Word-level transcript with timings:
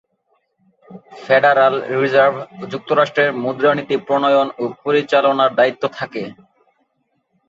Federal 1.19 1.73
reserve 1.95 2.35
যুক্তরাষ্ট্রের 2.71 3.29
মুদ্রানীতি 3.43 3.95
প্রণয়ন 4.07 4.47
ও 4.57 4.73
পরিচালনার 4.83 5.51
দায়িত্বে 5.55 5.87
থাকে। 5.97 6.23